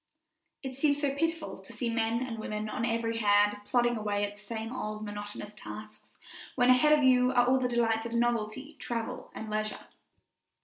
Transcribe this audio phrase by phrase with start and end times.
[0.63, 4.37] It seems so pitiful to see men and women on every hand plodding away at
[4.37, 6.17] the same old, monotonous tasks,
[6.55, 9.85] when ahead of you are all the delights of novelty, travel, and leisure.